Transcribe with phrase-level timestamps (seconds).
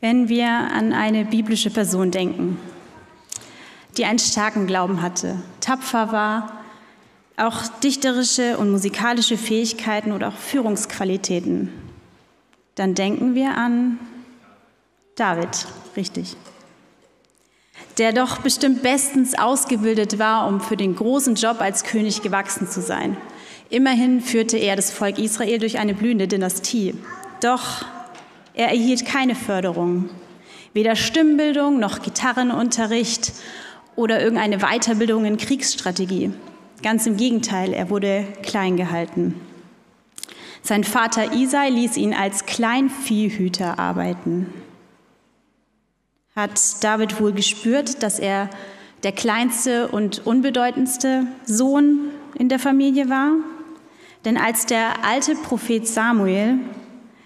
[0.00, 2.56] Wenn wir an eine biblische Person denken,
[3.96, 6.52] die einen starken Glauben hatte, tapfer war,
[7.36, 11.72] auch dichterische und musikalische Fähigkeiten oder auch Führungsqualitäten,
[12.76, 13.98] dann denken wir an
[15.16, 15.66] David,
[15.96, 16.36] richtig.
[17.98, 22.80] Der doch bestimmt bestens ausgebildet war, um für den großen Job als König gewachsen zu
[22.80, 23.16] sein.
[23.68, 26.94] Immerhin führte er das Volk Israel durch eine blühende Dynastie.
[27.40, 27.84] Doch
[28.58, 30.10] er erhielt keine Förderung,
[30.74, 33.32] weder Stimmbildung noch Gitarrenunterricht
[33.94, 36.32] oder irgendeine Weiterbildung in Kriegsstrategie.
[36.82, 39.40] Ganz im Gegenteil, er wurde klein gehalten.
[40.62, 44.52] Sein Vater Isai ließ ihn als Kleinviehhüter arbeiten.
[46.34, 48.50] Hat David wohl gespürt, dass er
[49.04, 53.34] der kleinste und unbedeutendste Sohn in der Familie war?
[54.24, 56.58] Denn als der alte Prophet Samuel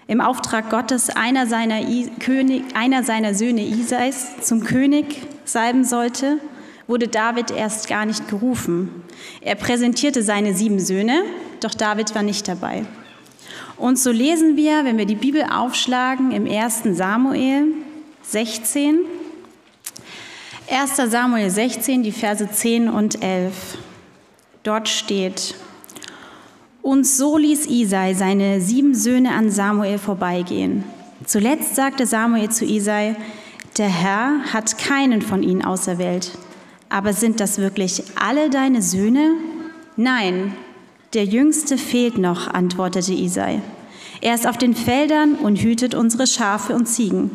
[0.07, 6.39] im Auftrag Gottes einer seiner, I König, einer seiner Söhne Isais zum König salben sollte,
[6.87, 9.03] wurde David erst gar nicht gerufen.
[9.41, 11.23] Er präsentierte seine sieben Söhne,
[11.61, 12.85] doch David war nicht dabei.
[13.77, 16.83] Und so lesen wir, wenn wir die Bibel aufschlagen, im 1.
[16.91, 17.67] Samuel
[18.23, 18.99] 16,
[20.69, 20.95] 1.
[20.95, 23.77] Samuel 16, die Verse 10 und 11.
[24.63, 25.55] Dort steht,
[26.83, 30.83] und so ließ Isai seine sieben Söhne an Samuel vorbeigehen.
[31.25, 33.15] Zuletzt sagte Samuel zu Isai,
[33.77, 36.31] der Herr hat keinen von ihnen auserwählt.
[36.89, 39.31] Aber sind das wirklich alle deine Söhne?
[39.95, 40.53] Nein,
[41.13, 43.61] der jüngste fehlt noch, antwortete Isai.
[44.19, 47.31] Er ist auf den Feldern und hütet unsere Schafe und Ziegen.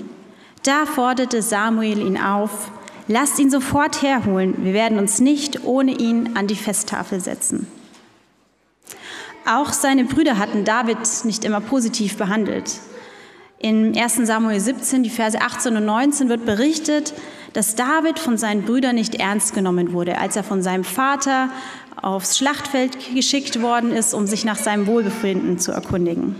[0.62, 2.70] Da forderte Samuel ihn auf,
[3.08, 7.66] lasst ihn sofort herholen, wir werden uns nicht ohne ihn an die Festtafel setzen.
[9.50, 12.70] Auch seine Brüder hatten David nicht immer positiv behandelt.
[13.58, 17.14] In 1 Samuel 17, die Verse 18 und 19 wird berichtet,
[17.54, 21.48] dass David von seinen Brüdern nicht ernst genommen wurde, als er von seinem Vater
[22.00, 26.36] aufs Schlachtfeld geschickt worden ist, um sich nach seinem Wohlbefinden zu erkundigen.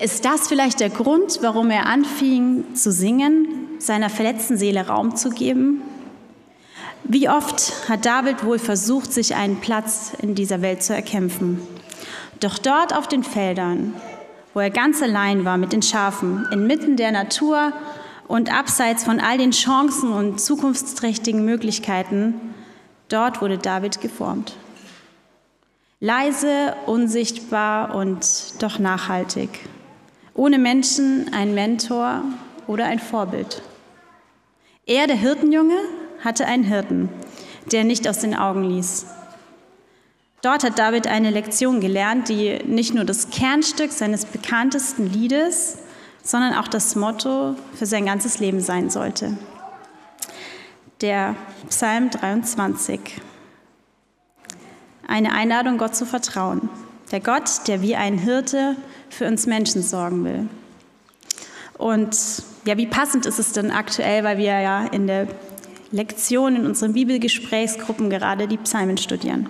[0.00, 3.48] Ist das vielleicht der Grund, warum er anfing zu singen,
[3.78, 5.80] seiner verletzten Seele Raum zu geben?
[7.06, 11.60] Wie oft hat David wohl versucht, sich einen Platz in dieser Welt zu erkämpfen?
[12.40, 13.94] Doch dort auf den Feldern,
[14.54, 17.74] wo er ganz allein war mit den Schafen, inmitten der Natur
[18.26, 22.54] und abseits von all den Chancen und zukunftsträchtigen Möglichkeiten,
[23.10, 24.56] dort wurde David geformt.
[26.00, 29.50] Leise, unsichtbar und doch nachhaltig.
[30.32, 32.22] Ohne Menschen ein Mentor
[32.66, 33.60] oder ein Vorbild.
[34.86, 35.78] Er, der Hirtenjunge,
[36.24, 37.08] hatte einen Hirten,
[37.70, 39.06] der nicht aus den Augen ließ.
[40.42, 45.78] Dort hat David eine Lektion gelernt, die nicht nur das Kernstück seines bekanntesten Liedes,
[46.22, 49.36] sondern auch das Motto für sein ganzes Leben sein sollte.
[51.00, 51.34] Der
[51.68, 53.00] Psalm 23.
[55.06, 56.68] Eine Einladung, Gott zu vertrauen.
[57.10, 58.76] Der Gott, der wie ein Hirte
[59.10, 60.48] für uns Menschen sorgen will.
[61.76, 62.16] Und
[62.64, 65.28] ja, wie passend ist es denn aktuell, weil wir ja in der
[65.94, 69.48] Lektion in unseren Bibelgesprächsgruppen gerade die Psalmen studieren.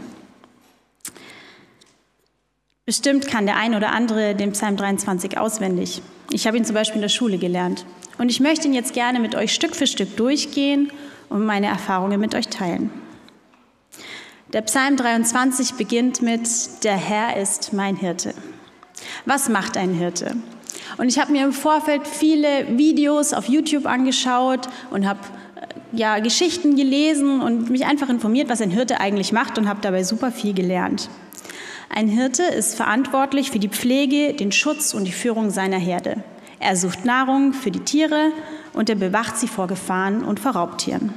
[2.84, 6.03] Bestimmt kann der ein oder andere den Psalm 23 auswendig.
[6.31, 7.87] Ich habe ihn zum Beispiel in der Schule gelernt.
[8.19, 10.93] Und ich möchte ihn jetzt gerne mit euch Stück für Stück durchgehen
[11.31, 12.91] und meine Erfahrungen mit euch teilen.
[14.53, 16.47] Der Psalm 23 beginnt mit,
[16.84, 18.34] der Herr ist mein Hirte.
[19.25, 20.37] Was macht ein Hirte?
[20.99, 25.21] Und ich habe mir im Vorfeld viele Videos auf YouTube angeschaut und habe
[25.97, 30.03] ja, Geschichten gelesen und mich einfach informiert, was ein Hirte eigentlich macht und habe dabei
[30.03, 31.09] super viel gelernt.
[31.91, 36.22] Ein Hirte ist verantwortlich für die Pflege, den Schutz und die Führung seiner Herde.
[36.59, 38.32] Er sucht Nahrung für die Tiere
[38.72, 41.12] und er bewacht sie vor Gefahren und vor Raubtieren.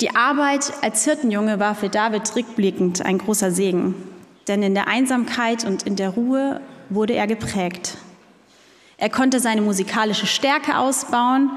[0.00, 3.94] Die Arbeit als Hirtenjunge war für David rückblickend ein großer Segen,
[4.48, 7.96] denn in der Einsamkeit und in der Ruhe wurde er geprägt.
[8.96, 11.50] Er konnte seine musikalische Stärke ausbauen,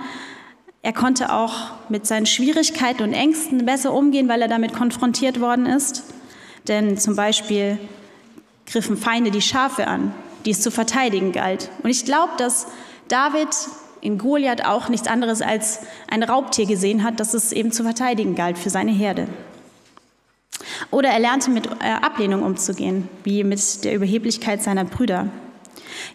[0.87, 5.65] er konnte auch mit seinen Schwierigkeiten und Ängsten besser umgehen, weil er damit konfrontiert worden
[5.65, 6.05] ist.
[6.69, 7.77] Denn zum Beispiel
[8.65, 10.13] griffen Feinde die Schafe an,
[10.45, 11.69] die es zu verteidigen galt.
[11.83, 12.67] Und ich glaube, dass
[13.09, 13.49] David
[13.99, 18.35] in Goliath auch nichts anderes als ein Raubtier gesehen hat, das es eben zu verteidigen
[18.35, 19.27] galt für seine Herde.
[20.89, 25.27] Oder er lernte mit äh, Ablehnung umzugehen, wie mit der Überheblichkeit seiner Brüder.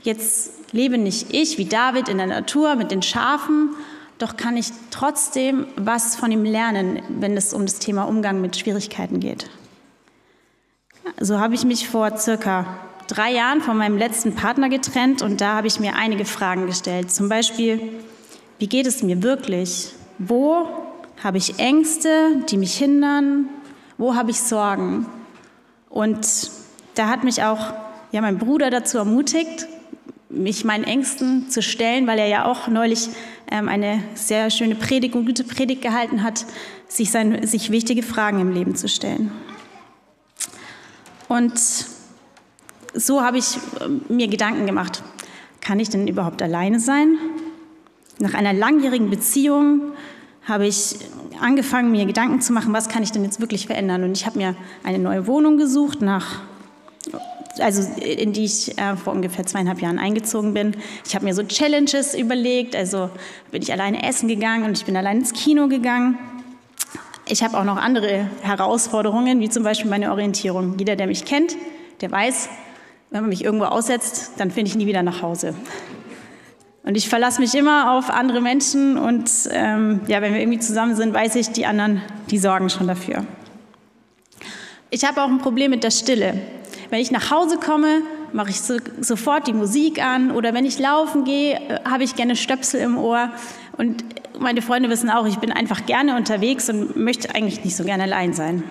[0.03, 3.75] Jetzt lebe nicht ich wie David in der Natur mit den Schafen,
[4.23, 8.57] doch kann ich trotzdem was von ihm lernen, wenn es um das Thema Umgang mit
[8.57, 9.51] Schwierigkeiten geht.
[11.21, 12.79] So habe ich mich vor circa
[13.09, 17.11] drei Jahren von meinem letzten Partner getrennt und da habe ich mir einige Fragen gestellt.
[17.11, 17.81] Zum Beispiel,
[18.61, 19.93] wie geht es mir wirklich?
[20.19, 20.69] Wo
[21.23, 23.49] habe ich Ängste, die mich hindern?
[23.99, 25.07] Wo habe ich Sorgen?
[25.91, 26.51] Und
[26.95, 27.75] da hat mich auch
[28.13, 29.67] ja, mein Bruder dazu ermutigt,
[30.29, 33.09] mich meinen Ängsten zu stellen, weil er ja auch neulich
[33.53, 36.47] eine sehr schöne Predigt und gute Predigt gehalten hat,
[36.89, 39.31] sich, sein, sich wichtige Fragen im Leben zu stellen.
[41.29, 41.59] Und
[42.95, 45.03] so habe ich ähm, mir Gedanken gemacht,
[45.61, 47.17] kann ich denn überhaupt alleine sein?
[48.19, 49.93] Nach einer langjährigen Beziehung
[50.45, 50.97] habe ich
[51.41, 54.05] angefangen, mir Gedanken zu machen, was kann ich denn jetzt wirklich verändern?
[54.05, 56.43] Und ich habe mir eine neue Wohnung gesucht, nach,
[57.59, 60.77] also in die ich äh, vor ungefähr zweieinhalb Jahren eingezogen bin.
[61.07, 63.11] Ich habe mir so Challenges überlegt, also
[63.51, 66.19] bin ich alleine essen gegangen und ich bin allein ins Kino gegangen.
[67.27, 70.77] Ich habe auch noch andere Herausforderungen, wie zum Beispiel meine Orientierung.
[70.79, 71.57] Jeder, der mich kennt,
[72.01, 72.49] der weiß,
[73.11, 75.55] wenn man mich irgendwo aussetzt, dann finde ich nie wieder nach Hause.
[76.85, 80.97] Und ich verlasse mich immer auf andere Menschen und ähm, ja, wenn wir irgendwie zusammen
[80.97, 83.25] sind, weiß ich, die anderen, die sorgen schon dafür.
[84.91, 86.41] Ich habe auch ein Problem mit der Stille.
[86.93, 88.03] Wenn ich nach Hause komme,
[88.35, 92.17] mache ich so, sofort die Musik an oder wenn ich laufen gehe, äh, habe ich
[92.17, 93.31] gerne Stöpsel im Ohr.
[93.79, 94.05] Und
[94.39, 98.03] meine Freunde wissen auch, ich bin einfach gerne unterwegs und möchte eigentlich nicht so gerne
[98.03, 98.63] allein sein.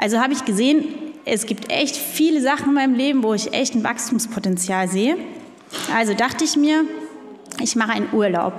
[0.00, 0.86] Also habe ich gesehen,
[1.26, 5.18] es gibt echt viele Sachen in meinem Leben, wo ich echt ein Wachstumspotenzial sehe.
[5.94, 6.86] Also dachte ich mir,
[7.60, 8.54] ich mache einen Urlaub.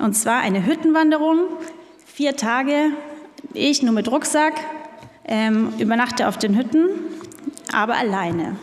[0.00, 1.40] Und zwar eine Hüttenwanderung,
[2.06, 2.92] vier Tage,
[3.52, 4.54] ich nur mit Rucksack,
[5.28, 6.90] ähm, übernachte auf den Hütten,
[7.72, 8.56] aber alleine.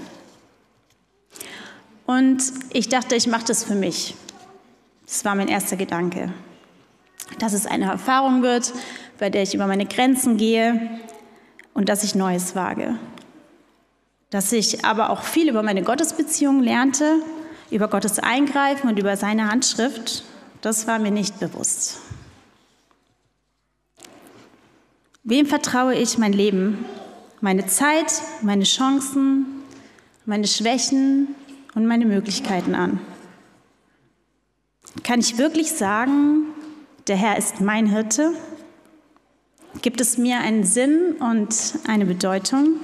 [2.06, 4.16] Und ich dachte, ich mache das für mich.
[5.06, 6.34] Das war mein erster Gedanke.
[7.40, 8.74] Dass es eine Erfahrung wird,
[9.20, 11.00] bei der ich über meine Grenzen gehe
[11.74, 12.96] und dass ich Neues wage.
[14.30, 17.22] Dass ich aber auch viel über meine Gottesbeziehung lernte
[17.74, 20.24] über Gottes Eingreifen und über seine Handschrift,
[20.62, 22.00] das war mir nicht bewusst.
[25.24, 26.86] Wem vertraue ich mein Leben,
[27.44, 29.45] meine Zeit, meine Chancen,
[30.25, 31.36] meine Schwächen
[31.75, 33.01] und meine Möglichkeiten an?
[35.04, 36.45] Kann ich wirklich sagen,
[37.07, 38.31] der Herr ist mein Hirte?
[39.81, 41.54] Gibt es mir einen Sinn und
[41.86, 42.80] eine Bedeutung?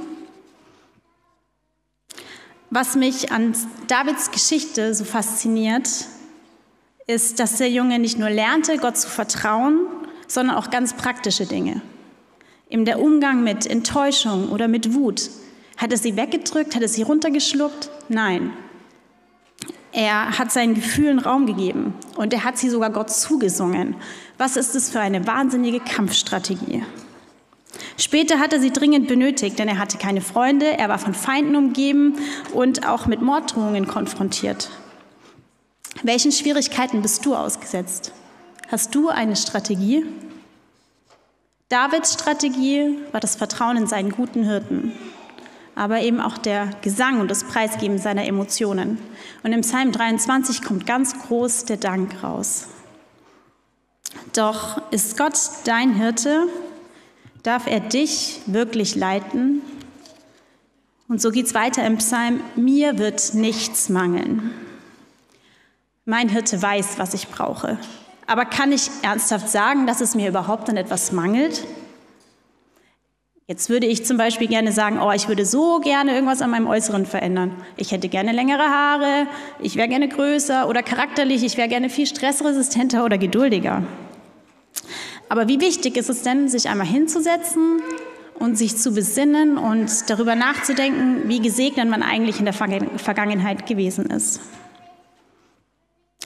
[2.70, 3.56] Was mich an
[3.88, 5.88] Davids Geschichte so fasziniert,
[7.08, 9.88] ist, dass der Junge nicht nur lernte, Gott zu vertrauen,
[10.28, 11.82] sondern auch ganz praktische Dinge.
[12.70, 15.30] Eben der Umgang mit Enttäuschung oder mit Wut.
[15.78, 16.76] Hat er sie weggedrückt?
[16.76, 17.90] Hat er sie runtergeschluckt?
[18.10, 18.54] Nein.
[19.92, 23.96] Er hat seinen Gefühlen Raum gegeben und er hat sie sogar Gott zugesungen.
[24.38, 26.84] Was ist das für eine wahnsinnige Kampfstrategie?
[27.98, 31.56] Später hat er sie dringend benötigt, denn er hatte keine Freunde, er war von Feinden
[31.56, 32.16] umgeben
[32.54, 34.70] und auch mit Morddrohungen konfrontiert.
[36.04, 38.14] Welchen Schwierigkeiten bist du ausgesetzt?
[38.68, 40.06] Hast du eine Strategie?
[41.70, 44.92] Davids Strategie war das Vertrauen in seinen guten Hirten,
[45.76, 48.98] aber eben auch der Gesang und das Preisgeben seiner Emotionen.
[49.44, 52.68] Und im Psalm 23 kommt ganz groß der Dank raus.
[54.34, 56.48] Doch ist Gott dein Hirte
[57.44, 59.62] darf er dich wirklich leiten.
[61.08, 64.52] Und so geht es weiter im Psalm, mir wird nichts mangeln.
[66.06, 67.78] Mein Hirte weiß, was ich brauche.
[68.30, 71.66] Aber kann ich ernsthaft sagen, dass es mir überhaupt an etwas mangelt?
[73.48, 76.68] Jetzt würde ich zum Beispiel gerne sagen, oh, ich würde so gerne irgendwas an meinem
[76.68, 77.56] Äußeren verändern.
[77.76, 79.26] Ich hätte gerne längere Haare,
[79.60, 83.82] ich wäre gerne größer oder charakterlich, ich wäre gerne viel stressresistenter oder geduldiger.
[85.28, 87.82] Aber wie wichtig ist es denn, sich einmal hinzusetzen
[88.38, 94.06] und sich zu besinnen und darüber nachzudenken, wie gesegnet man eigentlich in der Vergangenheit gewesen
[94.12, 94.40] ist.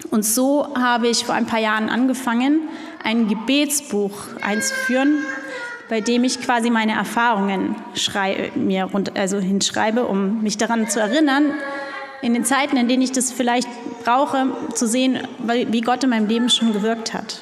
[0.09, 2.67] Und so habe ich vor ein paar Jahren angefangen,
[3.03, 5.19] ein Gebetsbuch einzuführen,
[5.89, 10.99] bei dem ich quasi meine Erfahrungen schrei mir rund, also hinschreibe, um mich daran zu
[10.99, 11.53] erinnern,
[12.21, 13.67] in den Zeiten, in denen ich das vielleicht
[14.03, 17.41] brauche, zu sehen, wie Gott in meinem Leben schon gewirkt hat.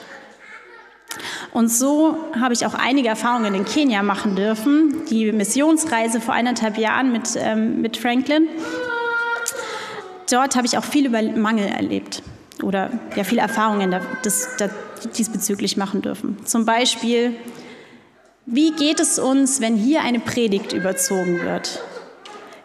[1.54, 5.06] Und so habe ich auch einige Erfahrungen in Kenia machen dürfen.
[5.10, 8.48] Die Missionsreise vor eineinhalb Jahren mit, ähm, mit Franklin.
[10.32, 12.24] Dort habe ich auch viel über Mangel erlebt
[12.64, 14.72] oder ja, viele Erfahrungen das, das
[15.18, 16.38] diesbezüglich machen dürfen.
[16.46, 17.36] Zum Beispiel,
[18.46, 21.82] wie geht es uns, wenn hier eine Predigt überzogen wird?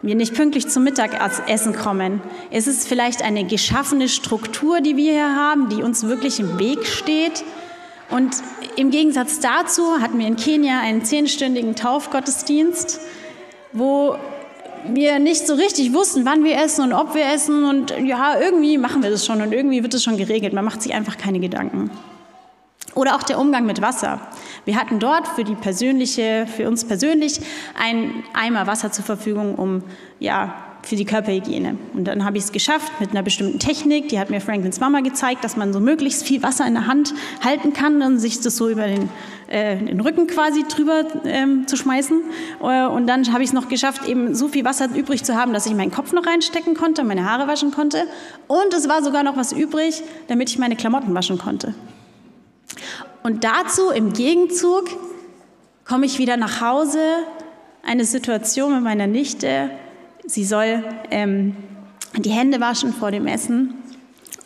[0.01, 2.21] Wir nicht pünktlich zum Mittagessen kommen.
[2.51, 6.85] Ist es vielleicht eine geschaffene Struktur, die wir hier haben, die uns wirklich im Weg
[6.85, 7.43] steht?
[8.09, 8.35] Und
[8.75, 13.01] im Gegensatz dazu hatten wir in Kenia einen zehnstündigen Taufgottesdienst,
[13.73, 14.17] wo
[14.93, 18.77] wir nicht so richtig wussten, wann wir essen und ob wir essen und ja, irgendwie
[18.77, 20.53] machen wir das schon und irgendwie wird es schon geregelt.
[20.53, 21.89] Man macht sich einfach keine Gedanken.
[22.95, 24.19] Oder auch der Umgang mit Wasser.
[24.65, 27.39] Wir hatten dort für die persönliche, für uns persönlich
[27.79, 29.83] einen Eimer Wasser zur Verfügung, um
[30.19, 30.55] ja
[30.87, 31.77] für die Körperhygiene.
[31.93, 35.01] Und dann habe ich es geschafft mit einer bestimmten Technik, die hat mir Franklins Mama
[35.01, 37.13] gezeigt, dass man so möglichst viel Wasser in der Hand
[37.43, 39.09] halten kann und sich das so über den,
[39.47, 42.21] äh, den Rücken quasi drüber ähm, zu schmeißen.
[42.61, 45.53] Äh, und dann habe ich es noch geschafft, eben so viel Wasser übrig zu haben,
[45.53, 48.05] dass ich meinen Kopf noch reinstecken konnte, meine Haare waschen konnte.
[48.47, 51.75] Und es war sogar noch was übrig, damit ich meine Klamotten waschen konnte.
[53.23, 54.85] Und dazu im Gegenzug
[55.85, 56.99] komme ich wieder nach Hause,
[57.83, 59.69] eine Situation mit meiner Nichte,
[60.27, 61.55] sie soll ähm,
[62.15, 63.73] die Hände waschen vor dem Essen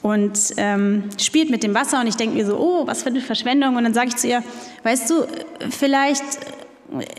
[0.01, 3.21] und ähm, spielt mit dem Wasser und ich denke mir so, oh, was für eine
[3.21, 3.75] Verschwendung.
[3.75, 4.43] Und dann sage ich zu ihr,
[4.83, 5.25] weißt du,
[5.69, 6.23] vielleicht,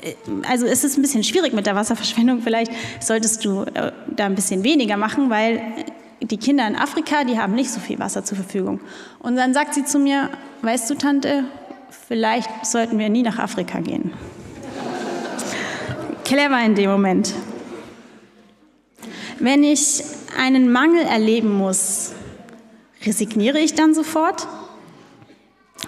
[0.02, 0.14] äh,
[0.49, 4.35] also es ist ein bisschen schwierig mit der Wasserverschwendung, vielleicht solltest du äh, da ein
[4.35, 5.61] bisschen weniger machen, weil
[6.21, 8.81] die Kinder in Afrika, die haben nicht so viel Wasser zur Verfügung.
[9.19, 10.31] Und dann sagt sie zu mir,
[10.62, 11.45] weißt du, Tante,
[12.09, 14.12] vielleicht sollten wir nie nach Afrika gehen.
[16.25, 17.35] Clever in dem Moment.
[19.42, 20.04] Wenn ich
[20.38, 22.12] einen Mangel erleben muss,
[23.04, 24.46] resigniere ich dann sofort?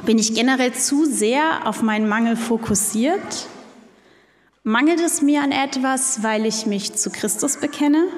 [0.04, 3.46] Bin ich generell zu sehr auf meinen Mangel fokussiert?
[4.64, 8.08] Mangelt es mir an etwas, weil ich mich zu Christus bekenne?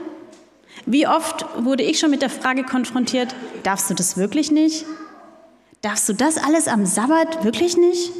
[0.86, 4.86] Wie oft wurde ich schon mit der Frage konfrontiert, darfst du das wirklich nicht?
[5.82, 8.10] Darfst du das alles am Sabbat wirklich nicht?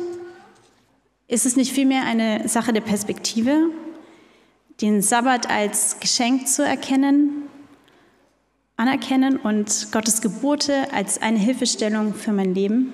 [1.28, 3.70] Ist es nicht vielmehr eine Sache der Perspektive?
[4.80, 7.44] Den Sabbat als Geschenk zu erkennen,
[8.76, 12.92] anerkennen und Gottes Gebote als eine Hilfestellung für mein Leben.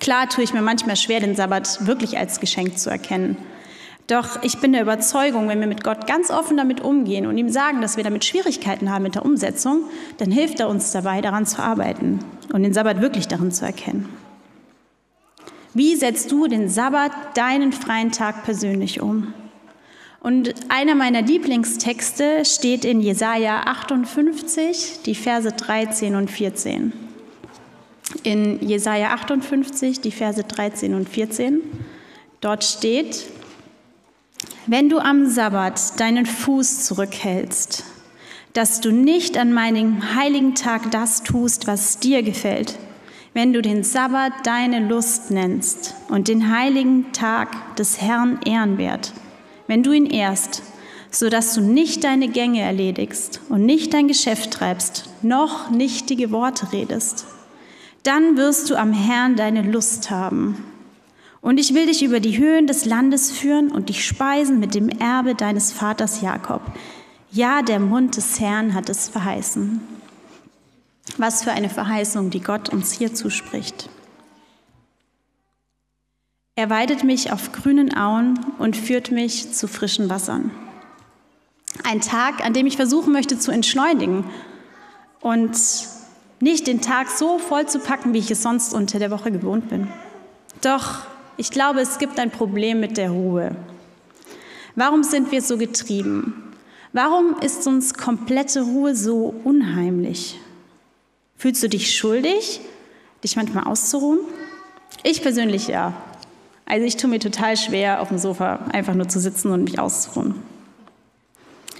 [0.00, 3.36] Klar tue ich mir manchmal schwer, den Sabbat wirklich als Geschenk zu erkennen.
[4.08, 7.48] Doch ich bin der Überzeugung, wenn wir mit Gott ganz offen damit umgehen und ihm
[7.48, 9.84] sagen, dass wir damit Schwierigkeiten haben mit der Umsetzung,
[10.18, 12.20] dann hilft er uns dabei, daran zu arbeiten
[12.52, 14.08] und den Sabbat wirklich darin zu erkennen.
[15.74, 19.34] Wie setzt du den Sabbat, deinen freien Tag persönlich um?
[20.20, 26.92] Und einer meiner Lieblingstexte steht in Jesaja 58, die Verse 13 und 14.
[28.22, 31.60] In Jesaja 58, die Verse 13 und 14.
[32.40, 33.26] Dort steht:
[34.66, 37.84] Wenn du am Sabbat deinen Fuß zurückhältst,
[38.52, 42.78] dass du nicht an meinem heiligen Tag das tust, was dir gefällt,
[43.34, 49.12] wenn du den Sabbat deine Lust nennst und den heiligen Tag des Herrn ehrenwert,
[49.66, 50.62] wenn du ihn ehrst,
[51.10, 56.72] so dass du nicht deine Gänge erledigst und nicht dein Geschäft treibst, noch nichtige Worte
[56.72, 57.26] redest,
[58.02, 60.64] dann wirst du am Herrn deine Lust haben.
[61.40, 64.88] Und ich will dich über die Höhen des Landes führen und dich speisen mit dem
[64.88, 66.60] Erbe deines Vaters Jakob.
[67.30, 69.80] Ja, der Mund des Herrn hat es verheißen.
[71.18, 73.88] Was für eine Verheißung, die Gott uns hier zuspricht.
[76.58, 80.50] Er weidet mich auf grünen Auen und führt mich zu frischen Wassern.
[81.84, 84.24] Ein Tag, an dem ich versuchen möchte zu entschleunigen
[85.20, 85.54] und
[86.40, 89.68] nicht den Tag so voll zu packen, wie ich es sonst unter der Woche gewohnt
[89.68, 89.88] bin.
[90.62, 91.00] Doch
[91.36, 93.54] ich glaube, es gibt ein Problem mit der Ruhe.
[94.76, 96.54] Warum sind wir so getrieben?
[96.94, 100.40] Warum ist uns komplette Ruhe so unheimlich?
[101.36, 102.62] Fühlst du dich schuldig,
[103.22, 104.20] dich manchmal auszuruhen?
[105.02, 105.92] Ich persönlich ja.
[106.66, 109.78] Also ich tue mir total schwer, auf dem Sofa einfach nur zu sitzen und mich
[109.78, 110.34] auszuruhen.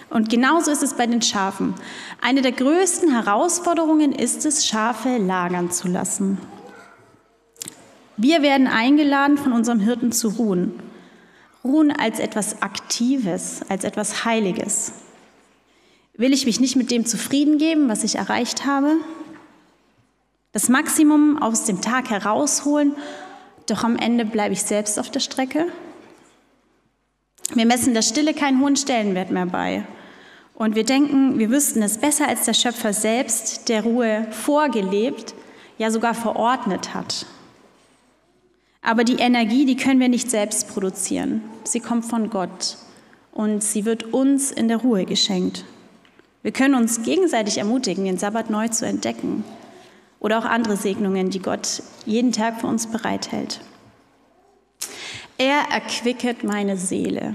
[0.09, 1.75] Und genauso ist es bei den Schafen.
[2.23, 6.39] Eine der größten Herausforderungen ist es, Schafe lagern zu lassen.
[8.17, 10.81] Wir werden eingeladen, von unserem Hirten zu ruhen.
[11.65, 14.93] Ruhen als etwas Aktives, als etwas Heiliges.
[16.17, 18.93] Will ich mich nicht mit dem zufrieden geben, was ich erreicht habe?
[20.53, 22.95] Das Maximum aus dem Tag herausholen
[23.67, 25.67] doch am Ende bleibe ich selbst auf der Strecke.
[27.55, 29.85] Wir messen der Stille keinen hohen Stellenwert mehr bei.
[30.55, 35.35] Und wir denken, wir wüssten es besser als der Schöpfer selbst, der Ruhe vorgelebt,
[35.79, 37.27] ja sogar verordnet hat.
[38.81, 41.43] Aber die Energie, die können wir nicht selbst produzieren.
[41.65, 42.79] Sie kommt von Gott
[43.33, 45.65] und sie wird uns in der Ruhe geschenkt.
[46.43, 49.45] Wir können uns gegenseitig ermutigen, den Sabbat neu zu entdecken
[50.21, 53.61] oder auch andere Segnungen, die Gott jeden Tag für uns bereithält.
[55.39, 57.35] Er erquicket meine Seele.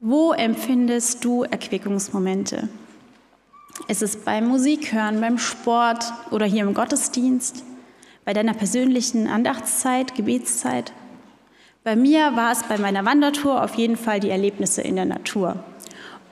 [0.00, 2.68] Wo empfindest du Erquickungsmomente?
[3.88, 7.64] Ist es beim Musikhören, beim Sport oder hier im Gottesdienst,
[8.24, 10.92] bei deiner persönlichen Andachtszeit, Gebetszeit?
[11.84, 15.64] Bei mir war es bei meiner Wandertour auf jeden Fall die Erlebnisse in der Natur.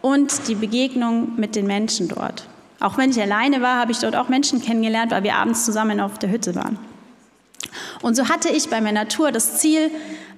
[0.03, 2.49] und die Begegnung mit den Menschen dort.
[2.81, 6.01] Auch wenn ich alleine war, habe ich dort auch Menschen kennengelernt, weil wir abends zusammen
[6.01, 6.79] auf der Hütte waren.
[8.03, 9.91] Und so hatte ich bei meiner Tour das Ziel,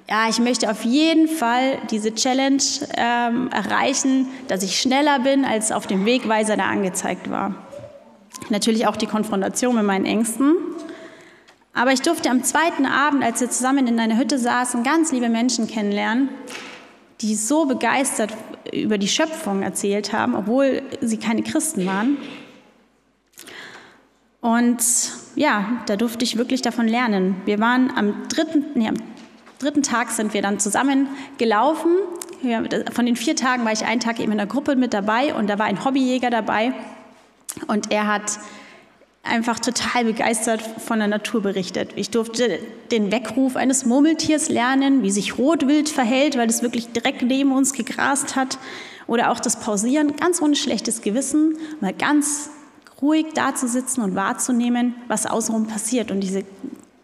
[0.09, 2.63] ja, ich möchte auf jeden Fall diese Challenge
[2.97, 7.55] ähm, erreichen, dass ich schneller bin, als auf dem Wegweiser, der angezeigt war.
[8.49, 10.55] Natürlich auch die Konfrontation mit meinen Ängsten.
[11.75, 15.29] Aber ich durfte am zweiten Abend, als wir zusammen in einer Hütte saßen, ganz liebe
[15.29, 16.31] Menschen kennenlernen,
[17.21, 18.33] die so begeistert
[18.73, 22.17] über die Schöpfung erzählt haben, obwohl sie keine Christen waren.
[24.41, 24.83] Und
[25.35, 27.37] ja, da durfte ich wirklich davon lernen.
[27.45, 28.97] Wir waren am dritten, nee, am
[29.59, 31.09] dritten Tag sind wir dann zusammen
[31.39, 31.91] gelaufen.
[32.93, 35.49] Von den vier Tagen war ich einen Tag eben in der Gruppe mit dabei und
[35.49, 36.73] da war ein Hobbyjäger dabei
[37.67, 38.39] und er hat
[39.23, 41.93] einfach total begeistert von der Natur berichtet.
[41.97, 42.61] Ich durfte
[42.91, 47.73] den Weckruf eines Murmeltiers lernen, wie sich Rotwild verhält, weil es wirklich direkt neben uns
[47.73, 48.59] gegrast hat.
[49.07, 52.51] Oder auch das Pausieren, ganz ohne schlechtes Gewissen, mal ganz
[53.01, 56.45] ruhig da zu sitzen und wahrzunehmen, was außenrum passiert und diese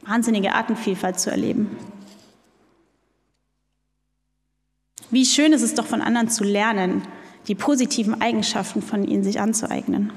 [0.02, 1.76] wahnsinnige Artenvielfalt zu erleben.
[5.10, 7.02] Wie schön ist es doch von anderen zu lernen,
[7.46, 10.12] die positiven Eigenschaften von ihnen sich anzueignen.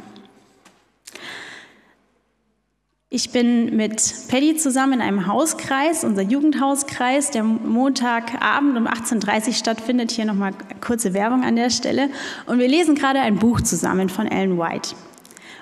[3.09, 9.53] Ich bin mit Paddy zusammen in einem Hauskreis, unser Jugendhauskreis, der Montagabend um 18.30 Uhr
[9.53, 10.11] stattfindet.
[10.11, 12.09] Hier nochmal kurze Werbung an der Stelle.
[12.47, 14.93] Und wir lesen gerade ein Buch zusammen von Ellen White.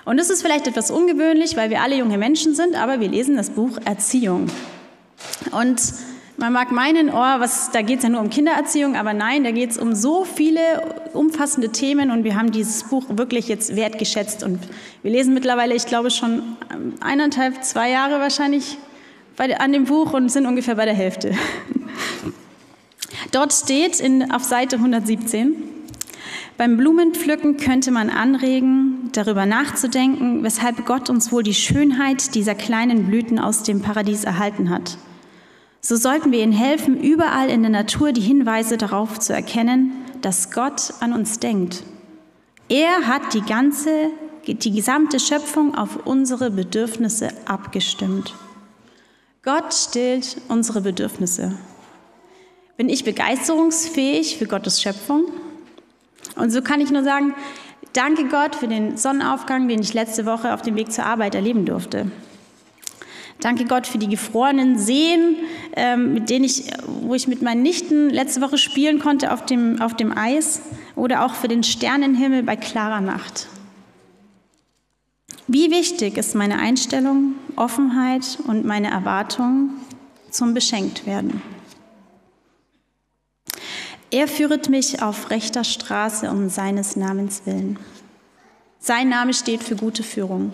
[0.04, 3.36] Und das ist vielleicht etwas ungewöhnlich, weil wir alle junge Menschen sind, aber wir lesen
[3.36, 4.48] das Buch Erziehung.
[5.52, 5.80] Und
[6.38, 9.50] man mag meinen, oh, was, da geht es ja nur um Kindererziehung, aber nein, da
[9.50, 10.60] geht es um so viele
[11.14, 14.60] umfassende Themen und wir haben dieses Buch wirklich jetzt wertgeschätzt und
[15.02, 16.42] wir lesen mittlerweile, ich glaube schon
[17.00, 18.76] eineinhalb, zwei Jahre wahrscheinlich
[19.36, 21.32] bei, an dem Buch und sind ungefähr bei der Hälfte.
[23.32, 25.54] Dort steht in, auf Seite 117,
[26.58, 33.06] beim Blumenpflücken könnte man anregen, darüber nachzudenken, weshalb Gott uns wohl die Schönheit dieser kleinen
[33.06, 34.96] Blüten aus dem Paradies erhalten hat.
[35.88, 40.50] So sollten wir ihnen helfen, überall in der Natur die Hinweise darauf zu erkennen, dass
[40.50, 41.84] Gott an uns denkt.
[42.68, 44.10] Er hat die ganze,
[44.48, 48.34] die gesamte Schöpfung auf unsere Bedürfnisse abgestimmt.
[49.44, 51.56] Gott stillt unsere Bedürfnisse.
[52.76, 55.26] Bin ich begeisterungsfähig für Gottes Schöpfung?
[56.34, 57.32] Und so kann ich nur sagen,
[57.92, 61.64] danke Gott für den Sonnenaufgang, den ich letzte Woche auf dem Weg zur Arbeit erleben
[61.64, 62.10] durfte.
[63.40, 65.36] Danke Gott für die gefrorenen Seen,
[65.76, 66.64] ähm, mit denen ich,
[67.02, 70.62] wo ich mit meinen Nichten letzte Woche spielen konnte auf dem, auf dem Eis
[70.94, 73.48] oder auch für den Sternenhimmel bei klarer Nacht.
[75.48, 79.70] Wie wichtig ist meine Einstellung, Offenheit und meine Erwartung
[80.30, 81.40] zum Beschenktwerden?
[84.10, 87.78] Er führet mich auf rechter Straße um seines Namens willen.
[88.78, 90.52] Sein Name steht für gute Führung.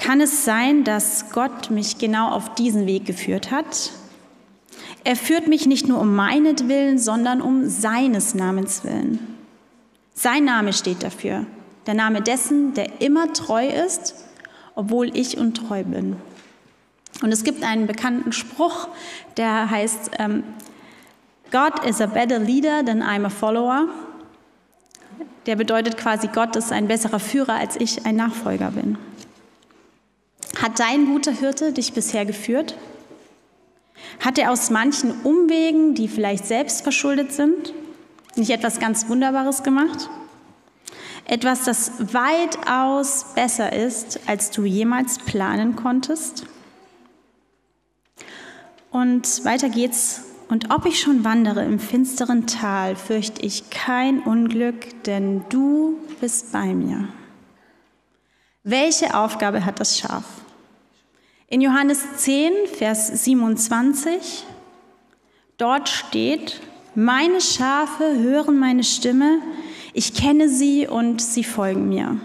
[0.00, 3.90] Kann es sein, dass Gott mich genau auf diesen Weg geführt hat?
[5.04, 9.36] Er führt mich nicht nur um meinetwillen, sondern um seines Namens willen.
[10.14, 11.44] Sein Name steht dafür,
[11.86, 14.14] der Name dessen, der immer treu ist,
[14.74, 16.16] obwohl ich untreu bin.
[17.22, 18.88] Und es gibt einen bekannten Spruch,
[19.36, 20.44] der heißt, ähm,
[21.50, 23.88] God is a better leader than I'm a follower.
[25.44, 28.96] Der bedeutet quasi, Gott ist ein besserer Führer, als ich ein Nachfolger bin.
[30.58, 32.76] Hat dein guter Hirte dich bisher geführt?
[34.18, 37.72] Hat er aus manchen Umwegen, die vielleicht selbst verschuldet sind,
[38.36, 40.10] nicht etwas ganz Wunderbares gemacht?
[41.26, 46.46] Etwas, das weitaus besser ist, als du jemals planen konntest?
[48.90, 50.24] Und weiter geht's.
[50.48, 56.50] Und ob ich schon wandere im finsteren Tal, fürchte ich kein Unglück, denn du bist
[56.50, 57.08] bei mir.
[58.62, 60.24] Welche Aufgabe hat das Schaf?
[61.48, 64.44] In Johannes 10, Vers 27,
[65.56, 66.60] dort steht,
[66.94, 69.38] meine Schafe hören meine Stimme,
[69.94, 72.20] ich kenne sie und sie folgen mir.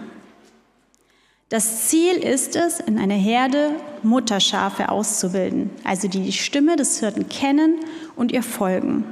[1.48, 3.70] Das Ziel ist es, in einer Herde
[4.02, 7.76] Mutterschafe auszubilden, also die die Stimme des Hirten kennen
[8.14, 9.04] und ihr folgen.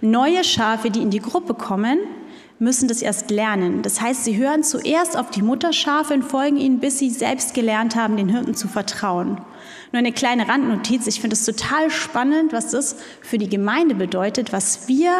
[0.00, 1.98] Neue Schafe, die in die Gruppe kommen,
[2.58, 3.82] müssen das erst lernen.
[3.82, 7.96] Das heißt, sie hören zuerst auf die Mutterschafe und folgen ihnen, bis sie selbst gelernt
[7.96, 9.40] haben, den Hirten zu vertrauen.
[9.92, 11.06] Nur eine kleine Randnotiz.
[11.06, 15.12] Ich finde es total spannend, was das für die Gemeinde bedeutet, was wir,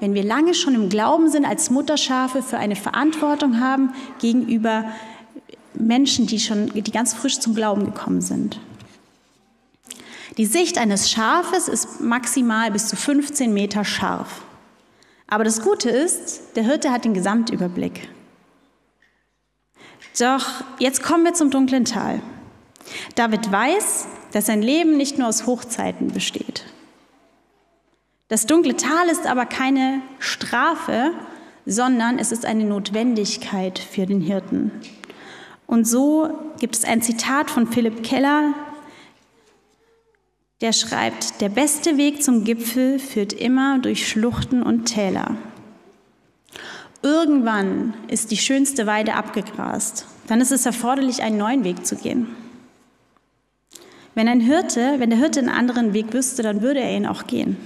[0.00, 4.84] wenn wir lange schon im Glauben sind, als Mutterschafe für eine Verantwortung haben gegenüber
[5.74, 8.60] Menschen, die schon, die ganz frisch zum Glauben gekommen sind.
[10.36, 14.42] Die Sicht eines Schafes ist maximal bis zu 15 Meter scharf.
[15.30, 18.08] Aber das Gute ist, der Hirte hat den Gesamtüberblick.
[20.18, 20.46] Doch
[20.78, 22.20] jetzt kommen wir zum dunklen Tal.
[23.14, 26.64] David weiß, dass sein Leben nicht nur aus Hochzeiten besteht.
[28.28, 31.12] Das dunkle Tal ist aber keine Strafe,
[31.64, 34.72] sondern es ist eine Notwendigkeit für den Hirten.
[35.66, 38.54] Und so gibt es ein Zitat von Philipp Keller,
[40.60, 45.36] der schreibt, der beste Weg zum Gipfel führt immer durch Schluchten und Täler.
[47.02, 50.06] Irgendwann ist die schönste Weide abgegrast.
[50.26, 52.28] Dann ist es erforderlich, einen neuen Weg zu gehen.
[54.14, 57.26] Wenn ein Hirte, wenn der Hirte einen anderen Weg wüsste, dann würde er ihn auch
[57.26, 57.56] gehen.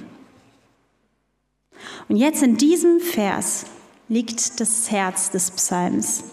[2.09, 3.67] Und jetzt in diesem Vers
[4.09, 6.25] liegt das Herz des Psalms.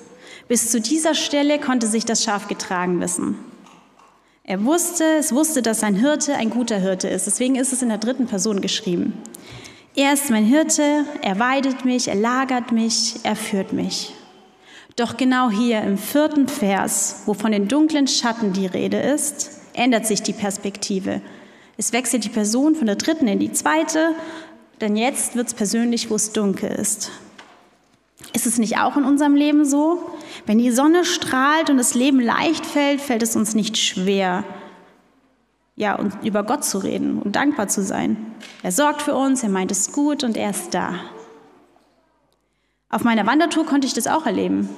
[0.48, 3.40] Bis zu dieser Stelle konnte sich das Schaf getragen wissen.
[4.44, 7.28] Er wusste, es wusste, dass sein Hirte ein guter Hirte ist.
[7.28, 9.14] Deswegen ist es in der dritten Person geschrieben.
[9.96, 14.14] Er ist mein Hirte, er weidet mich, er lagert mich, er führt mich.
[14.96, 20.06] Doch genau hier im vierten Vers, wo von den dunklen Schatten die Rede ist, ändert
[20.06, 21.22] sich die Perspektive.
[21.78, 24.16] Es wechselt die Person von der dritten in die zweite,
[24.82, 27.12] denn jetzt wird es persönlich, wo es dunkel ist.
[28.34, 30.00] Ist es nicht auch in unserem Leben so?
[30.46, 34.44] Wenn die Sonne strahlt und das Leben leicht fällt, fällt es uns nicht schwer,
[35.76, 38.18] ja, und über Gott zu reden und dankbar zu sein.
[38.62, 40.96] Er sorgt für uns, er meint es gut und er ist da.
[42.90, 44.70] Auf meiner Wandertour konnte ich das auch erleben.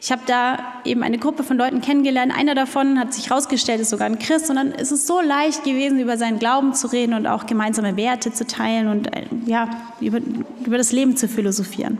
[0.00, 2.36] Ich habe da eben eine Gruppe von Leuten kennengelernt.
[2.36, 4.50] Einer davon hat sich herausgestellt, ist sogar ein Christ.
[4.50, 7.96] Und dann ist es so leicht gewesen, über seinen Glauben zu reden und auch gemeinsame
[7.96, 10.18] Werte zu teilen und äh, ja, über,
[10.64, 11.98] über das Leben zu philosophieren.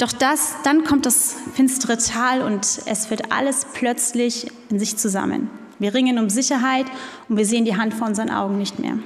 [0.00, 5.50] Doch das, dann kommt das finstere Tal und es wird alles plötzlich in sich zusammen.
[5.78, 6.86] Wir ringen um Sicherheit
[7.28, 8.98] und wir sehen die Hand vor unseren Augen nicht mehr.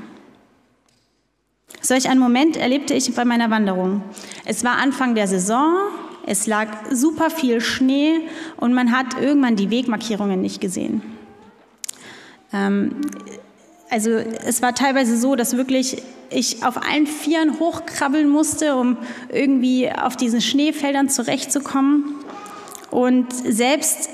[1.81, 4.03] Solch einen Moment erlebte ich bei meiner Wanderung.
[4.45, 5.75] Es war Anfang der Saison,
[6.27, 8.21] es lag super viel Schnee
[8.57, 11.03] und man hat irgendwann die Wegmarkierungen nicht gesehen.
[12.53, 13.01] Ähm,
[13.91, 16.05] also es war teilweise so, dass wirklich
[16.35, 18.97] ich auf allen Vieren hochkrabbeln musste, um
[19.31, 22.15] irgendwie auf diesen Schneefeldern zurechtzukommen.
[22.91, 24.09] Und selbst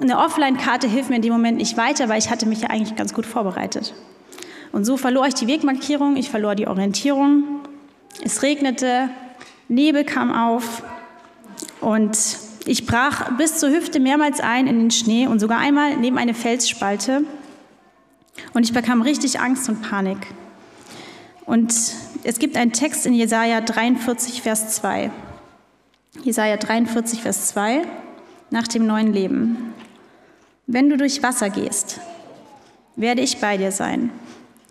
[0.00, 2.96] eine Offline-Karte hilft mir in dem Moment nicht weiter, weil ich hatte mich ja eigentlich
[2.96, 3.94] ganz gut vorbereitet.
[4.72, 7.44] Und so verlor ich die Wegmarkierung, ich verlor die Orientierung.
[8.22, 9.10] Es regnete,
[9.68, 10.82] Nebel kam auf
[11.80, 12.16] und
[12.66, 16.34] ich brach bis zur Hüfte mehrmals ein in den Schnee und sogar einmal neben eine
[16.34, 17.24] Felsspalte.
[18.52, 20.18] Und ich bekam richtig Angst und Panik.
[21.50, 21.74] Und
[22.22, 25.10] es gibt einen Text in Jesaja 43, Vers 2.
[26.22, 27.82] Jesaja 43, Vers 2,
[28.50, 29.74] nach dem neuen Leben.
[30.68, 31.98] Wenn du durch Wasser gehst,
[32.94, 34.12] werde ich bei dir sein.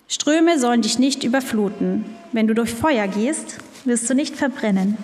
[0.07, 2.05] Ströme sollen dich nicht überfluten.
[2.31, 4.97] Wenn du durch Feuer gehst, wirst du nicht verbrennen.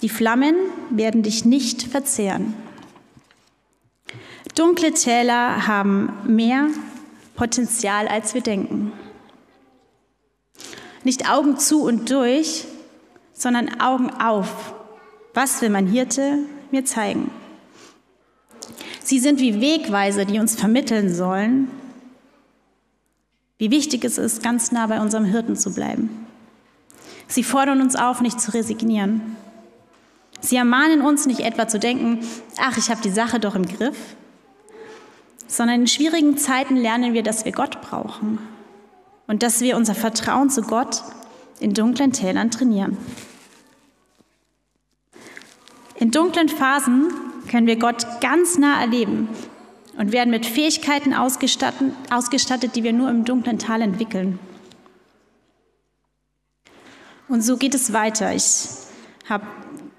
[0.00, 0.54] Die Flammen
[0.88, 2.54] werden dich nicht verzehren.
[4.54, 6.68] Dunkle Täler haben mehr
[7.36, 8.92] Potenzial, als wir denken.
[11.04, 12.64] Nicht Augen zu und durch,
[13.32, 14.74] sondern Augen auf.
[15.34, 16.38] Was will mein Hirte
[16.70, 17.30] mir zeigen?
[19.02, 21.68] Sie sind wie Wegweiser, die uns vermitteln sollen,
[23.58, 26.26] wie wichtig es ist, ganz nah bei unserem Hirten zu bleiben.
[27.26, 29.36] Sie fordern uns auf, nicht zu resignieren.
[30.40, 32.20] Sie ermahnen uns nicht etwa zu denken,
[32.58, 33.96] ach, ich habe die Sache doch im Griff,
[35.46, 38.38] sondern in schwierigen Zeiten lernen wir, dass wir Gott brauchen
[39.32, 41.02] und dass wir unser Vertrauen zu Gott
[41.58, 42.98] in dunklen Tälern trainieren.
[45.94, 47.10] In dunklen Phasen
[47.50, 49.30] können wir Gott ganz nah erleben
[49.96, 54.38] und werden mit Fähigkeiten ausgestattet, die wir nur im dunklen Tal entwickeln.
[57.26, 58.34] Und so geht es weiter.
[58.34, 58.66] Ich
[59.30, 59.46] habe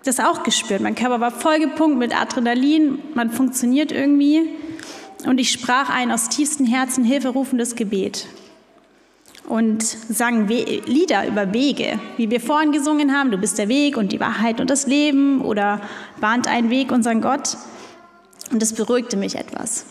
[0.04, 0.82] das auch gespürt.
[0.82, 4.48] Mein Körper war vollgepumpt mit Adrenalin, man funktioniert irgendwie.
[5.26, 8.28] Und ich sprach ein aus tiefstem Herzen hilferufendes Gebet
[9.48, 14.12] und sang Lieder über Wege, wie wir vorhin gesungen haben, du bist der Weg und
[14.12, 15.82] die Wahrheit und das Leben oder
[16.20, 17.58] bahnt einen Weg unseren Gott.
[18.52, 19.86] Und das beruhigte mich etwas.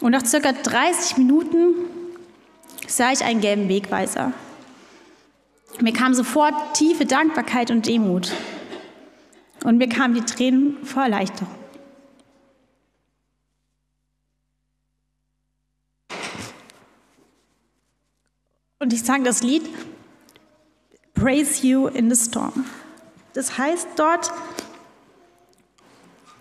[0.00, 1.74] Und nach circa 30 Minuten
[2.86, 4.32] sah ich einen gelben Wegweiser.
[5.80, 8.32] Mir kam sofort tiefe Dankbarkeit und Demut.
[9.64, 11.63] Und mir kamen die Tränen vor Erleichterung.
[18.84, 19.62] Und ich sang das Lied
[21.14, 22.66] Praise You in the Storm.
[23.32, 24.30] Das heißt dort,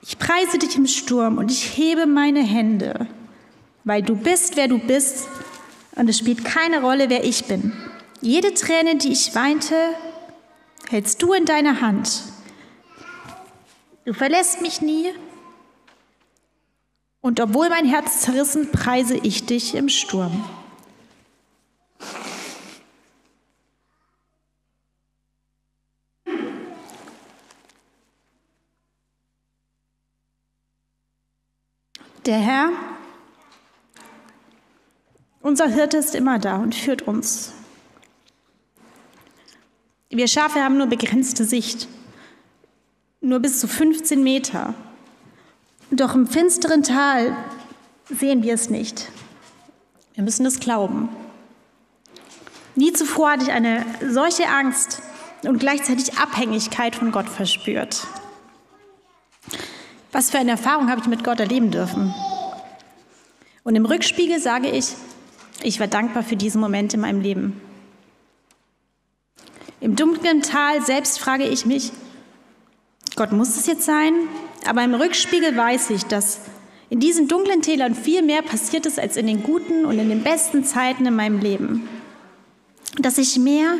[0.02, 3.08] ich preise dich im Sturm und ich hebe meine Hände,
[3.86, 5.30] weil du bist, wer du bist
[5.96, 7.72] und es spielt keine Rolle, wer ich bin.
[8.20, 9.76] Jede Träne, die ich weinte,
[10.90, 12.24] hältst du in deiner Hand.
[14.04, 15.14] Du verlässt mich nie.
[17.22, 20.44] Und obwohl mein Herz zerrissen, preise ich dich im Sturm.
[32.26, 32.70] Der Herr,
[35.42, 37.52] unser Hirte, ist immer da und führt uns.
[40.10, 41.90] Wir Schafe haben nur begrenzte Sicht,
[43.20, 44.74] nur bis zu 15 Meter.
[45.92, 47.36] Doch im finsteren Tal
[48.10, 49.12] sehen wir es nicht.
[50.14, 51.10] Wir müssen es glauben.
[52.76, 55.02] Nie zuvor hatte ich eine solche Angst
[55.44, 58.08] und gleichzeitig Abhängigkeit von Gott verspürt.
[60.14, 62.14] Was für eine Erfahrung habe ich mit Gott erleben dürfen?
[63.64, 64.94] Und im Rückspiegel sage ich,
[65.64, 67.60] ich war dankbar für diesen Moment in meinem Leben.
[69.82, 71.92] Im dunklen Tal selbst frage ich mich,
[73.16, 74.14] Gott muss es jetzt sein?
[74.68, 76.42] Aber im Rückspiegel weiß ich, dass
[76.92, 80.22] in diesen dunklen Tälern viel mehr passiert ist als in den guten und in den
[80.22, 81.90] besten Zeiten in meinem Leben.
[83.00, 83.78] Dass ich mehr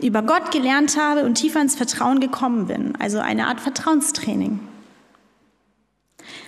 [0.00, 4.60] über Gott gelernt habe und tiefer ins Vertrauen gekommen bin, also eine Art Vertrauenstraining.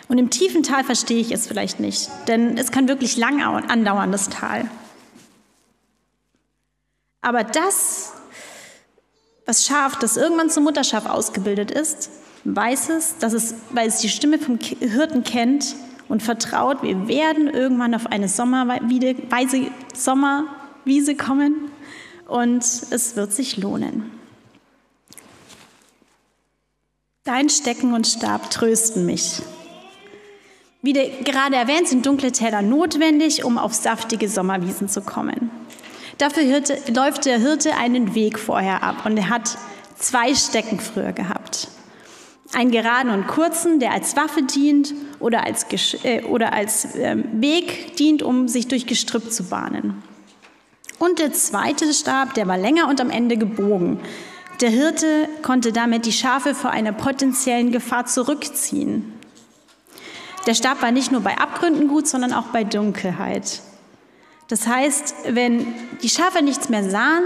[0.08, 4.12] Und im tiefen Tal verstehe ich es vielleicht nicht, denn es kann wirklich lang andauern,
[4.12, 4.70] das Tal.
[7.22, 8.12] Aber das,
[9.46, 12.10] was Schaf, das irgendwann zum Mutterschaf ausgebildet ist,
[12.44, 15.74] weiß es, dass es, weil es die Stimme vom Hirten kennt
[16.08, 19.16] und vertraut, wir werden irgendwann auf eine Sommerwiese,
[19.92, 21.72] Sommerwiese kommen
[22.28, 24.12] und es wird sich lohnen.
[27.24, 29.42] Dein Stecken und Stab trösten mich.
[30.86, 35.50] Wie gerade erwähnt, sind dunkle Täler notwendig, um auf saftige Sommerwiesen zu kommen.
[36.16, 39.58] Dafür Hirte, läuft der Hirte einen Weg vorher ab und er hat
[39.98, 41.66] zwei Stecken früher gehabt.
[42.54, 45.66] Einen geraden und kurzen, der als Waffe dient oder als,
[46.04, 50.04] äh, oder als äh, Weg dient, um sich durch Gestrüpp zu bahnen.
[51.00, 53.98] Und der zweite Stab, der war länger und am Ende gebogen.
[54.60, 59.15] Der Hirte konnte damit die Schafe vor einer potenziellen Gefahr zurückziehen.
[60.46, 63.62] Der Stab war nicht nur bei Abgründen gut, sondern auch bei Dunkelheit.
[64.48, 67.24] Das heißt, wenn die Schafe nichts mehr sahen,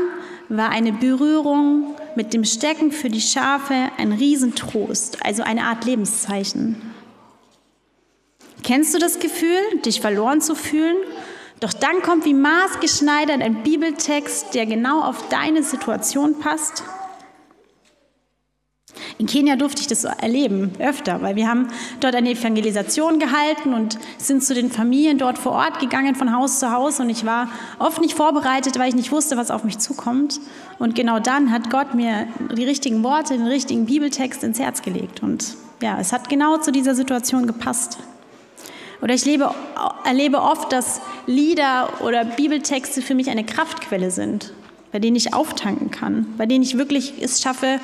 [0.48, 6.80] war eine Berührung mit dem Stecken für die Schafe ein Riesentrost, also eine Art Lebenszeichen.
[8.62, 10.96] Kennst du das Gefühl, dich verloren zu fühlen?
[11.60, 16.82] Doch dann kommt wie maßgeschneidert ein Bibeltext, der genau auf deine Situation passt
[19.20, 21.68] in Kenia durfte ich das erleben, öfter, weil wir haben
[22.00, 26.58] dort eine Evangelisation gehalten und sind zu den Familien dort vor Ort gegangen, von Haus
[26.58, 27.00] zu Haus.
[27.00, 30.40] Und ich war oft nicht vorbereitet, weil ich nicht wusste, was auf mich zukommt.
[30.78, 35.22] Und genau dann hat Gott mir die richtigen Worte, den richtigen Bibeltext ins Herz gelegt.
[35.22, 37.98] Und ja, es hat genau zu dieser Situation gepasst.
[39.02, 39.54] Oder ich lebe,
[40.06, 44.54] erlebe oft, dass Lieder oder Bibeltexte für mich eine Kraftquelle sind,
[44.92, 47.80] bei denen ich auftanken kann, bei denen ich wirklich es schaffe,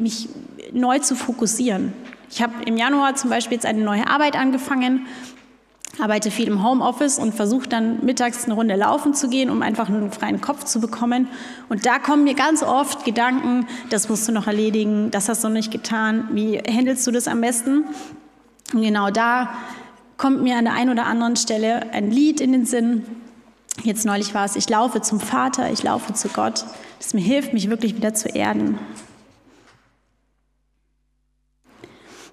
[0.00, 0.28] mich
[0.72, 1.92] neu zu fokussieren.
[2.30, 5.06] Ich habe im Januar zum Beispiel jetzt eine neue Arbeit angefangen,
[5.98, 9.88] arbeite viel im Homeoffice und versuche dann mittags eine Runde laufen zu gehen, um einfach
[9.88, 11.28] einen freien Kopf zu bekommen.
[11.68, 15.48] Und da kommen mir ganz oft Gedanken, das musst du noch erledigen, das hast du
[15.48, 17.84] noch nicht getan, wie handelst du das am besten?
[18.72, 19.50] Und genau da
[20.16, 23.04] kommt mir an der einen oder anderen Stelle ein Lied in den Sinn.
[23.82, 26.64] Jetzt neulich war es, ich laufe zum Vater, ich laufe zu Gott,
[26.98, 28.78] das mir hilft, mich wirklich wieder zu erden.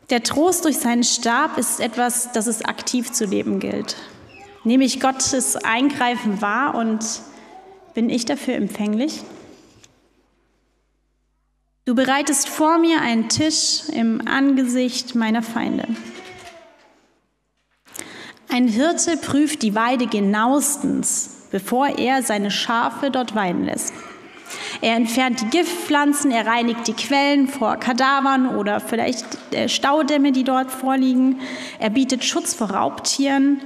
[0.09, 3.97] Der Trost durch seinen Stab ist etwas, das es aktiv zu leben gilt.
[4.63, 6.99] Nehme ich Gottes Eingreifen wahr und
[7.93, 9.23] bin ich dafür empfänglich?
[11.83, 15.87] Du bereitest vor mir einen Tisch im Angesicht meiner Feinde.
[18.49, 23.93] Ein Hirte prüft die Weide genauestens, bevor er seine Schafe dort weiden lässt.
[24.81, 30.43] Er entfernt die Giftpflanzen, er reinigt die Quellen vor Kadavern oder vielleicht äh, Staudämme, die
[30.43, 31.39] dort vorliegen.
[31.79, 33.61] Er bietet Schutz vor Raubtieren.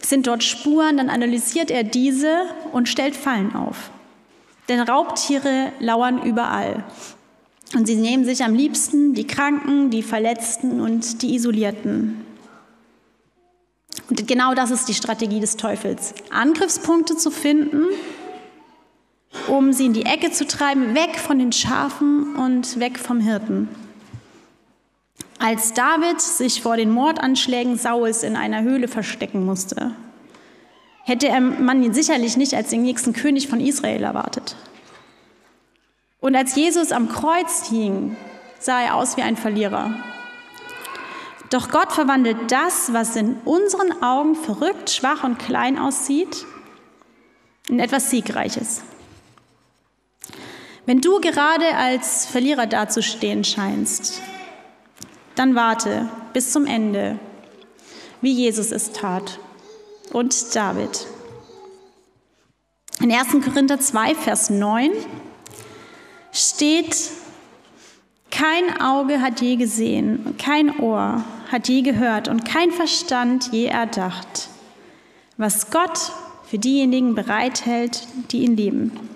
[0.00, 3.90] Sind dort Spuren, dann analysiert er diese und stellt Fallen auf.
[4.68, 6.82] Denn Raubtiere lauern überall.
[7.74, 12.26] Und sie nehmen sich am liebsten die Kranken, die Verletzten und die Isolierten.
[14.10, 16.14] Und genau das ist die Strategie des Teufels.
[16.30, 17.84] Angriffspunkte zu finden
[19.48, 23.68] um sie in die Ecke zu treiben, weg von den Schafen und weg vom Hirten.
[25.38, 29.92] Als David sich vor den Mordanschlägen Sauls in einer Höhle verstecken musste,
[31.04, 34.56] hätte man ihn sicherlich nicht als den nächsten König von Israel erwartet.
[36.20, 38.16] Und als Jesus am Kreuz hing,
[38.60, 39.92] sah er aus wie ein Verlierer.
[41.50, 46.46] Doch Gott verwandelt das, was in unseren Augen verrückt, schwach und klein aussieht,
[47.68, 48.82] in etwas Siegreiches.
[50.84, 54.20] Wenn du gerade als Verlierer dazustehen scheinst,
[55.36, 57.18] dann warte bis zum Ende,
[58.20, 59.38] wie Jesus es tat
[60.12, 61.06] und David.
[63.00, 63.44] In 1.
[63.44, 64.90] Korinther 2, Vers 9
[66.32, 67.10] steht,
[68.30, 74.48] kein Auge hat je gesehen, kein Ohr hat je gehört und kein Verstand je erdacht,
[75.36, 76.12] was Gott
[76.44, 79.11] für diejenigen bereithält, die ihn lieben.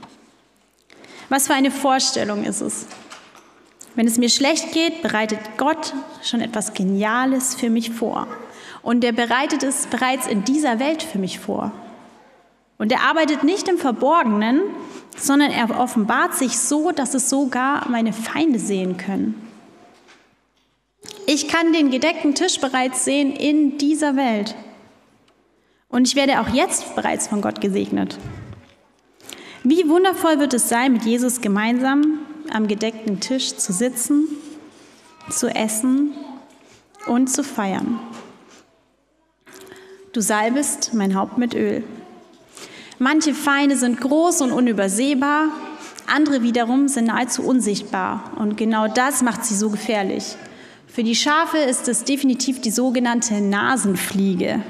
[1.28, 2.86] Was für eine Vorstellung ist es?
[3.94, 8.26] Wenn es mir schlecht geht, bereitet Gott schon etwas Geniales für mich vor.
[8.82, 11.72] Und er bereitet es bereits in dieser Welt für mich vor.
[12.78, 14.60] Und er arbeitet nicht im Verborgenen,
[15.16, 19.42] sondern er offenbart sich so, dass es sogar meine Feinde sehen können.
[21.26, 24.54] Ich kann den gedeckten Tisch bereits sehen in dieser Welt.
[25.88, 28.18] Und ich werde auch jetzt bereits von Gott gesegnet.
[29.68, 32.20] Wie wundervoll wird es sein, mit Jesus gemeinsam
[32.52, 34.28] am gedeckten Tisch zu sitzen,
[35.28, 36.12] zu essen
[37.08, 37.98] und zu feiern.
[40.12, 41.82] Du salbest mein Haupt mit Öl.
[43.00, 45.48] Manche Feinde sind groß und unübersehbar,
[46.06, 48.34] andere wiederum sind nahezu unsichtbar.
[48.38, 50.36] Und genau das macht sie so gefährlich.
[50.86, 54.62] Für die Schafe ist es definitiv die sogenannte Nasenfliege.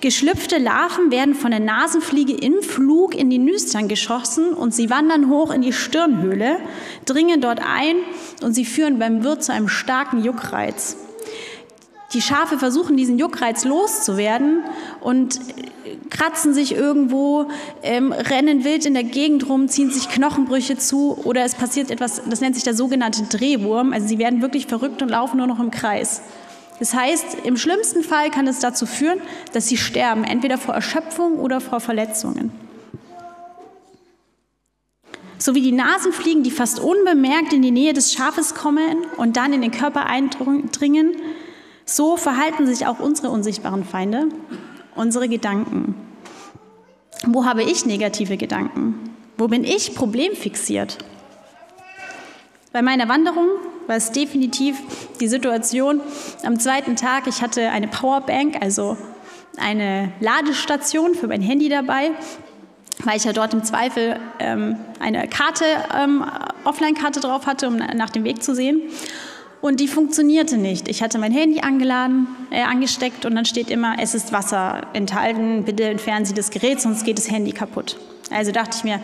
[0.00, 5.28] Geschlüpfte Larven werden von der Nasenfliege im Flug in die Nüstern geschossen und sie wandern
[5.28, 6.58] hoch in die Stirnhöhle,
[7.04, 7.96] dringen dort ein
[8.42, 10.96] und sie führen beim Wirt zu einem starken Juckreiz.
[12.12, 14.64] Die Schafe versuchen, diesen Juckreiz loszuwerden
[15.00, 15.38] und
[16.10, 17.46] kratzen sich irgendwo,
[17.82, 22.20] ähm, rennen wild in der Gegend rum, ziehen sich Knochenbrüche zu oder es passiert etwas,
[22.28, 23.92] das nennt sich der sogenannte Drehwurm.
[23.92, 26.22] Also sie werden wirklich verrückt und laufen nur noch im Kreis.
[26.80, 29.20] Das heißt, im schlimmsten Fall kann es dazu führen,
[29.52, 32.50] dass sie sterben, entweder vor Erschöpfung oder vor Verletzungen.
[35.38, 39.52] So wie die Nasenfliegen, die fast unbemerkt in die Nähe des Schafes kommen und dann
[39.52, 41.16] in den Körper eindringen,
[41.84, 44.28] so verhalten sich auch unsere unsichtbaren Feinde,
[44.94, 45.94] unsere Gedanken.
[47.26, 49.14] Wo habe ich negative Gedanken?
[49.36, 50.98] Wo bin ich problemfixiert?
[52.72, 53.48] Bei meiner Wanderung
[53.90, 54.78] war es definitiv
[55.18, 56.00] die Situation
[56.44, 57.26] am zweiten Tag.
[57.26, 58.96] Ich hatte eine Powerbank, also
[59.58, 62.12] eine Ladestation für mein Handy dabei,
[63.02, 65.64] weil ich ja dort im Zweifel ähm, eine Karte,
[66.00, 66.24] ähm,
[66.62, 68.80] Offline-Karte drauf hatte, um nach dem Weg zu sehen.
[69.60, 70.88] Und die funktionierte nicht.
[70.88, 75.64] Ich hatte mein Handy angeladen, äh, angesteckt und dann steht immer, es ist Wasser enthalten,
[75.64, 77.98] bitte entfernen Sie das Gerät, sonst geht das Handy kaputt.
[78.30, 79.00] Also dachte ich mir,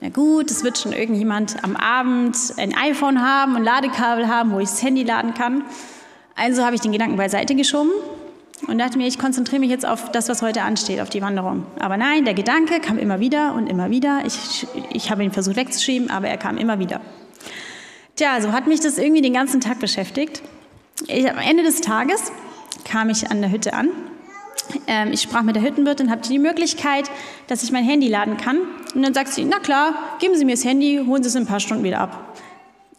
[0.00, 4.58] na gut, es wird schon irgendjemand am Abend ein iPhone haben und Ladekabel haben, wo
[4.58, 5.64] ich das Handy laden kann.
[6.34, 7.90] Also habe ich den Gedanken beiseite geschoben
[8.66, 11.66] und dachte mir, ich konzentriere mich jetzt auf das, was heute ansteht, auf die Wanderung.
[11.78, 14.22] Aber nein, der Gedanke kam immer wieder und immer wieder.
[14.26, 17.00] Ich, ich habe ihn versucht wegzuschieben, aber er kam immer wieder.
[18.16, 20.42] Tja, so hat mich das irgendwie den ganzen Tag beschäftigt.
[21.06, 22.32] Ich, am Ende des Tages
[22.84, 23.88] kam ich an der Hütte an.
[24.86, 27.10] Ähm, ich sprach mit der Hüttenwirtin, hatte die Möglichkeit,
[27.46, 28.58] dass ich mein Handy laden kann.
[28.94, 31.42] Und dann sagt sie, na klar, geben Sie mir das Handy, holen Sie es in
[31.42, 32.36] ein paar Stunden wieder ab.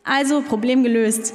[0.03, 1.34] Also Problem gelöst.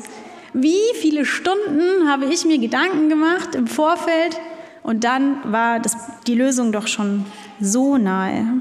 [0.52, 4.38] Wie viele Stunden habe ich mir Gedanken gemacht im Vorfeld
[4.82, 5.96] und dann war das,
[6.26, 7.26] die Lösung doch schon
[7.60, 8.60] so nahe.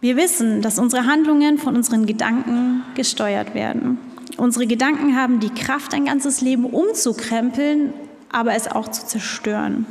[0.00, 3.98] Wir wissen, dass unsere Handlungen von unseren Gedanken gesteuert werden.
[4.36, 7.92] Unsere Gedanken haben die Kraft, ein ganzes Leben umzukrempeln,
[8.30, 9.86] aber es auch zu zerstören.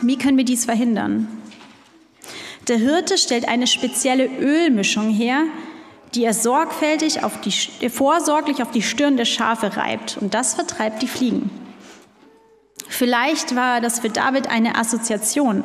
[0.00, 1.28] Wie können wir dies verhindern?
[2.68, 5.44] Der Hirte stellt eine spezielle Ölmischung her,
[6.14, 10.18] die er sorgfältig auf die, vorsorglich auf die Stirn der Schafe reibt.
[10.20, 11.50] Und das vertreibt die Fliegen.
[12.88, 15.64] Vielleicht war das für David eine Assoziation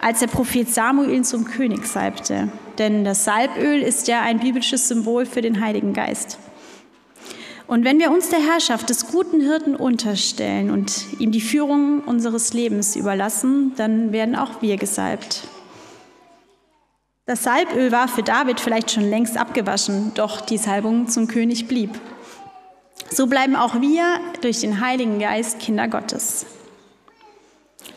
[0.00, 2.48] als der Prophet Samuel zum König salbte.
[2.78, 6.38] Denn das Salböl ist ja ein biblisches Symbol für den Heiligen Geist.
[7.66, 12.52] Und wenn wir uns der Herrschaft des guten Hirten unterstellen und ihm die Führung unseres
[12.52, 15.48] Lebens überlassen, dann werden auch wir gesalbt.
[17.26, 21.98] Das Salböl war für David vielleicht schon längst abgewaschen, doch die Salbung zum König blieb.
[23.10, 26.44] So bleiben auch wir durch den Heiligen Geist Kinder Gottes.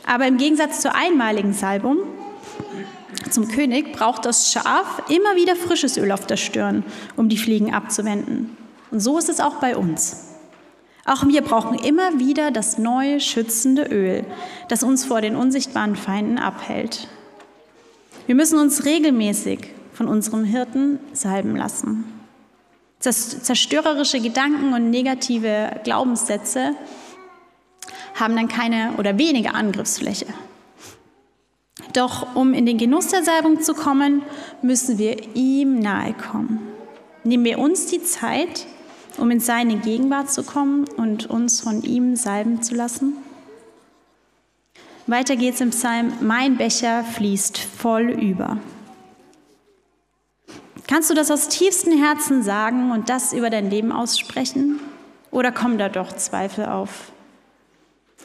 [0.05, 1.97] Aber im Gegensatz zur einmaligen Salbung
[3.30, 6.86] zum König braucht das Schaf immer wieder frisches Öl auf der Stirn,
[7.18, 8.55] um die Fliegen abzuwenden.
[8.91, 10.27] Und so ist es auch bei uns.
[11.05, 14.25] Auch wir brauchen immer wieder das neue schützende Öl,
[14.67, 17.07] das uns vor den unsichtbaren Feinden abhält.
[18.25, 22.03] Wir müssen uns regelmäßig von unserem Hirten salben lassen.
[22.99, 26.75] Zerstörerische Gedanken und negative Glaubenssätze
[28.15, 30.25] haben dann keine oder weniger Angriffsfläche.
[31.93, 34.23] Doch um in den Genuss der Salbung zu kommen,
[34.61, 36.59] müssen wir ihm nahe kommen.
[37.23, 38.67] Nehmen wir uns die Zeit,
[39.18, 43.13] um in seine Gegenwart zu kommen und uns von ihm salben zu lassen?
[45.07, 48.57] Weiter geht's im Psalm, mein Becher fließt voll über.
[50.86, 54.80] Kannst du das aus tiefstem Herzen sagen und das über dein Leben aussprechen?
[55.32, 57.11] Oder kommen da doch Zweifel auf?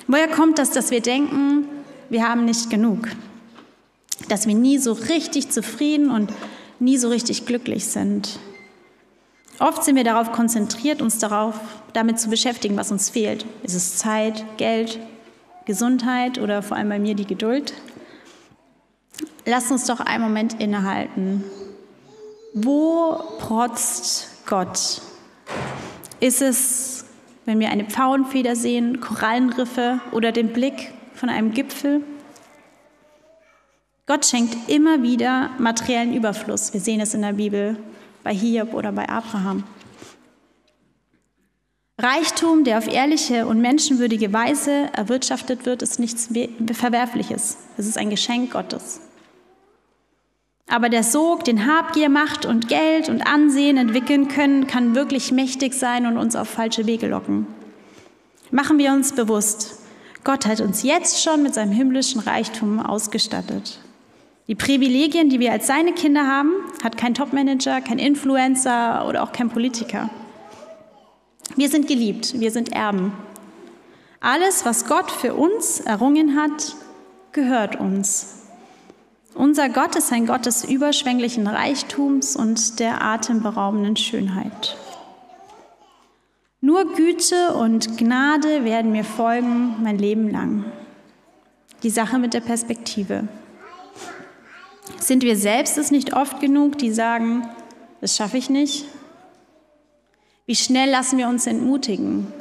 [0.06, 1.66] Woher kommt das, dass wir denken,
[2.08, 3.08] wir haben nicht genug?
[4.28, 6.32] Dass wir nie so richtig zufrieden und
[6.78, 8.38] nie so richtig glücklich sind?
[9.58, 11.54] Oft sind wir darauf konzentriert, uns darauf,
[11.92, 13.44] damit zu beschäftigen, was uns fehlt.
[13.62, 14.98] Ist es Zeit, Geld,
[15.66, 17.74] Gesundheit oder vor allem bei mir die Geduld?
[19.44, 21.44] Lass uns doch einen Moment innehalten
[22.52, 25.00] wo protzt Gott?
[26.20, 27.04] Ist es,
[27.46, 32.02] wenn wir eine Pfauenfeder sehen, Korallenriffe oder den Blick von einem Gipfel?
[34.06, 36.72] Gott schenkt immer wieder materiellen Überfluss.
[36.72, 37.76] Wir sehen es in der Bibel
[38.22, 39.64] bei Hiob oder bei Abraham.
[41.98, 46.30] Reichtum, der auf ehrliche und menschenwürdige Weise erwirtschaftet wird, ist nichts
[46.72, 47.58] Verwerfliches.
[47.76, 49.00] Es ist ein Geschenk Gottes.
[50.66, 55.74] Aber der Sog, den Habgier, Macht und Geld und Ansehen entwickeln können, kann wirklich mächtig
[55.74, 57.46] sein und uns auf falsche Wege locken.
[58.50, 59.78] Machen wir uns bewusst,
[60.24, 63.80] Gott hat uns jetzt schon mit seinem himmlischen Reichtum ausgestattet.
[64.48, 66.50] Die Privilegien, die wir als seine Kinder haben,
[66.82, 70.10] hat kein Topmanager, kein Influencer oder auch kein Politiker.
[71.54, 73.12] Wir sind geliebt, wir sind Erben.
[74.20, 76.74] Alles, was Gott für uns errungen hat,
[77.32, 78.38] gehört uns.
[79.34, 84.76] Unser Gott ist ein Gott des überschwänglichen Reichtums und der atemberaubenden Schönheit.
[86.60, 90.64] Nur Güte und Gnade werden mir folgen mein Leben lang.
[91.82, 93.26] Die Sache mit der Perspektive.
[94.98, 97.48] Sind wir selbst es nicht oft genug, die sagen,
[98.00, 98.84] das schaffe ich nicht?
[100.46, 102.32] Wie schnell lassen wir uns entmutigen?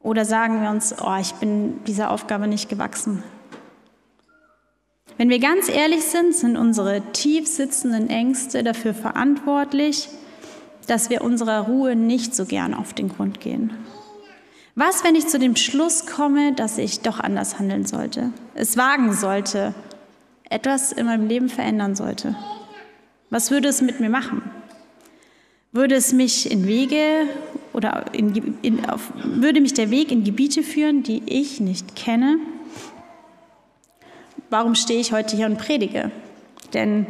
[0.00, 3.22] Oder sagen wir uns, oh, ich bin dieser Aufgabe nicht gewachsen?
[5.16, 10.08] Wenn wir ganz ehrlich sind, sind unsere tief sitzenden Ängste dafür verantwortlich,
[10.86, 13.72] dass wir unserer Ruhe nicht so gern auf den Grund gehen.
[14.74, 19.12] Was, wenn ich zu dem Schluss komme, dass ich doch anders handeln sollte, es wagen
[19.12, 19.72] sollte,
[20.54, 22.34] etwas in meinem Leben verändern sollte?
[23.30, 24.42] Was würde es mit mir machen?
[25.72, 27.26] Würde es mich in Wege
[27.72, 32.38] oder in, in, auf, würde mich der Weg in Gebiete führen, die ich nicht kenne?
[34.54, 36.12] warum stehe ich heute hier und predige?
[36.72, 37.06] Denn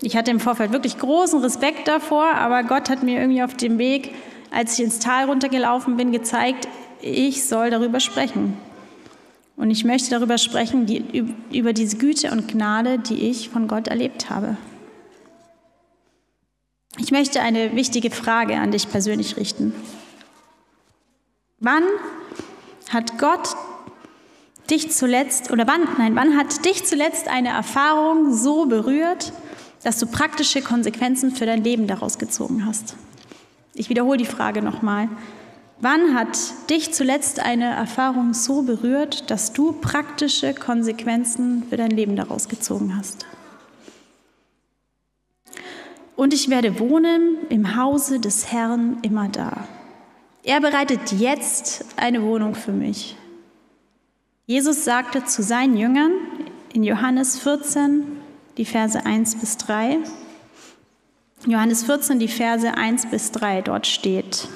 [0.00, 3.78] ich hatte im Vorfeld wirklich großen Respekt davor, aber Gott hat mir irgendwie auf dem
[3.78, 4.14] Weg,
[4.52, 6.68] als ich ins Tal runtergelaufen bin, gezeigt,
[7.00, 8.56] ich soll darüber sprechen.
[9.56, 13.88] Und ich möchte darüber sprechen, die, über diese Güte und Gnade, die ich von Gott
[13.88, 14.56] erlebt habe.
[16.98, 19.72] Ich möchte eine wichtige Frage an dich persönlich richten.
[21.60, 21.84] Wann
[22.90, 23.56] hat Gott
[24.70, 29.32] dich zuletzt, oder wann, nein, wann hat dich zuletzt eine Erfahrung so berührt,
[29.82, 32.96] dass du praktische Konsequenzen für dein Leben daraus gezogen hast?
[33.74, 35.08] Ich wiederhole die Frage nochmal.
[35.84, 36.38] Wann hat
[36.70, 42.96] dich zuletzt eine Erfahrung so berührt, dass du praktische Konsequenzen für dein Leben daraus gezogen
[42.96, 43.26] hast?
[46.16, 49.68] Und ich werde wohnen im Hause des Herrn immer da.
[50.42, 53.16] Er bereitet jetzt eine Wohnung für mich.
[54.46, 56.12] Jesus sagte zu seinen Jüngern
[56.72, 58.04] in Johannes 14,
[58.56, 59.98] die Verse 1 bis 3,
[61.46, 64.48] Johannes 14, die Verse 1 bis 3, dort steht,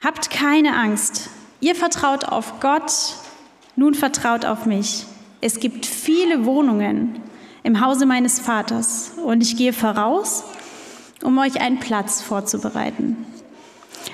[0.00, 1.28] Habt keine Angst,
[1.60, 2.92] ihr vertraut auf Gott,
[3.74, 5.06] nun vertraut auf mich.
[5.40, 7.20] Es gibt viele Wohnungen
[7.64, 10.44] im Hause meines Vaters und ich gehe voraus,
[11.24, 13.26] um euch einen Platz vorzubereiten.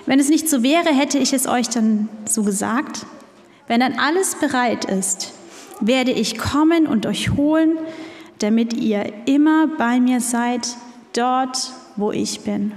[0.06, 3.04] Wenn es nicht so wäre, hätte ich es euch dann so gesagt.
[3.66, 5.32] Wenn dann alles bereit ist,
[5.80, 7.78] werde ich kommen und euch holen,
[8.38, 10.76] damit ihr immer bei mir seid,
[11.12, 12.72] dort, wo ich bin.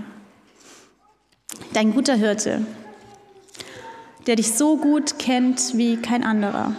[1.74, 2.66] Dein guter Hirte,
[4.28, 6.74] der dich so gut kennt wie kein anderer,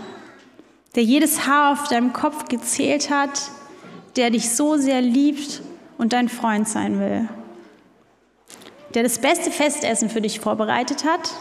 [0.94, 3.50] der jedes Haar auf deinem Kopf gezählt hat,
[4.16, 5.62] der dich so sehr liebt
[5.96, 7.28] und dein Freund sein will,
[8.94, 11.32] der das beste Festessen für dich vorbereitet hat,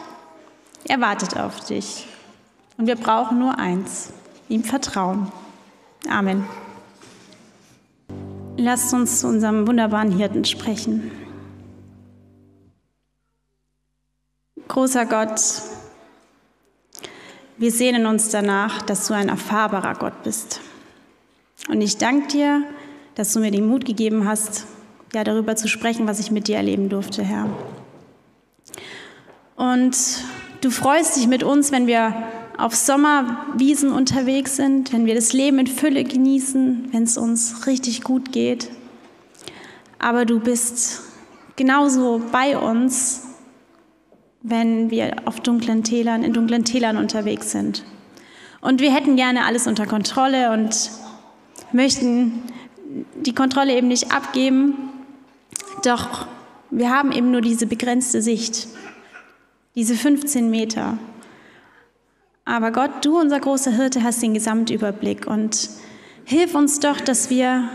[0.85, 2.07] er wartet auf dich.
[2.77, 4.13] Und wir brauchen nur eins,
[4.47, 5.31] ihm vertrauen.
[6.09, 6.45] Amen.
[8.57, 11.11] lasst uns zu unserem wunderbaren Hirten sprechen.
[14.67, 15.39] Großer Gott,
[17.57, 20.61] wir sehnen uns danach, dass du ein erfahrbarer Gott bist.
[21.69, 22.63] Und ich danke dir,
[23.15, 24.65] dass du mir den Mut gegeben hast,
[25.13, 27.49] ja, darüber zu sprechen, was ich mit dir erleben durfte, Herr.
[29.55, 29.97] Und
[30.61, 32.13] du freust dich mit uns, wenn wir
[32.57, 38.03] auf Sommerwiesen unterwegs sind, wenn wir das Leben in Fülle genießen, wenn es uns richtig
[38.03, 38.69] gut geht.
[39.99, 41.01] Aber du bist
[41.55, 43.26] genauso bei uns,
[44.41, 47.83] wenn wir auf dunklen Tälern, in dunklen Tälern unterwegs sind.
[48.61, 50.91] Und wir hätten gerne alles unter Kontrolle und
[51.71, 52.43] möchten
[53.15, 54.75] die Kontrolle eben nicht abgeben.
[55.83, 56.27] Doch
[56.69, 58.67] wir haben eben nur diese begrenzte Sicht,
[59.75, 60.97] diese 15 Meter.
[62.45, 65.69] Aber Gott, du, unser großer Hirte, hast den Gesamtüberblick und
[66.25, 67.69] hilf uns doch, dass wir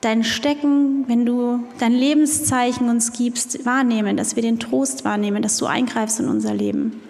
[0.00, 5.56] dein Stecken, wenn du dein Lebenszeichen uns gibst, wahrnehmen, dass wir den Trost wahrnehmen, dass
[5.58, 7.00] du eingreifst in unser Leben.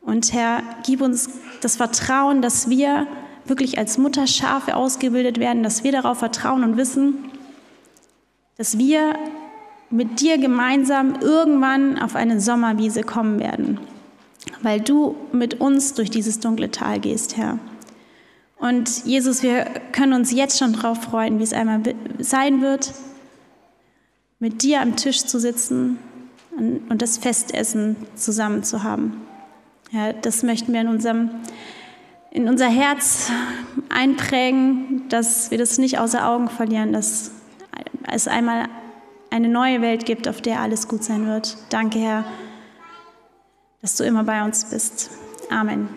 [0.00, 3.06] Und Herr, gib uns das Vertrauen, dass wir
[3.46, 7.30] wirklich als Mutterschafe ausgebildet werden, dass wir darauf vertrauen und wissen,
[8.56, 9.14] dass wir
[9.90, 13.78] mit dir gemeinsam irgendwann auf eine Sommerwiese kommen werden,
[14.60, 17.58] weil du mit uns durch dieses dunkle Tal gehst, Herr.
[18.58, 21.80] Und Jesus, wir können uns jetzt schon darauf freuen, wie es einmal
[22.18, 22.92] sein wird,
[24.40, 25.98] mit dir am Tisch zu sitzen
[26.58, 29.22] und das Festessen zusammen zu haben.
[29.92, 31.30] Ja, das möchten wir in unserem
[32.30, 33.30] in unser Herz
[33.88, 37.30] einprägen, dass wir das nicht außer Augen verlieren, dass
[38.10, 38.68] es einmal
[39.30, 41.56] eine neue Welt gibt, auf der alles gut sein wird.
[41.70, 42.24] Danke, Herr,
[43.80, 45.10] dass du immer bei uns bist.
[45.50, 45.88] Amen.